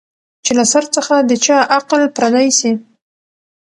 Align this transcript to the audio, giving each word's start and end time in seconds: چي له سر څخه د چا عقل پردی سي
چي 0.45 0.51
له 0.59 0.65
سر 0.73 0.83
څخه 0.95 1.15
د 1.29 1.31
چا 1.45 1.57
عقل 1.77 2.01
پردی 2.15 2.47
سي 2.59 2.71